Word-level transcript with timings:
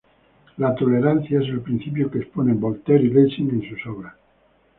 La 0.57 0.73
tolerancia 0.73 1.37
es 1.41 1.49
el 1.49 1.61
principio 1.61 2.09
que 2.09 2.17
exponen 2.17 2.59
Voltaire 2.59 3.03
y 3.03 3.09
Lessing 3.09 3.51
en 3.51 3.69
sus 3.69 3.85
obras. 3.85 4.15